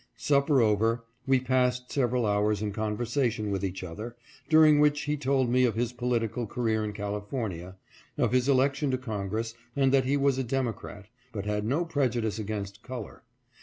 Supper 0.17 0.61
over, 0.63 1.05
we 1.27 1.39
passed 1.39 1.91
several 1.91 2.25
hours 2.25 2.59
in 2.59 2.71
conversation 2.71 3.51
with 3.51 3.63
each 3.63 3.83
other, 3.83 4.15
during 4.49 4.79
which 4.79 5.01
he 5.01 5.15
told 5.15 5.47
me 5.47 5.63
of 5.63 5.75
his 5.75 5.93
political 5.93 6.47
career 6.47 6.83
in 6.83 6.91
California, 6.91 7.75
of 8.17 8.31
his 8.31 8.49
election 8.49 8.89
to 8.89 8.97
Congress, 8.97 9.53
and 9.75 9.91
that 9.93 10.05
he 10.05 10.17
was 10.17 10.39
a 10.39 10.43
Democrat, 10.43 11.05
but 11.31 11.45
had 11.45 11.65
no 11.65 11.85
prejudice 11.85 12.39
against 12.39 12.81
color. 12.81 13.21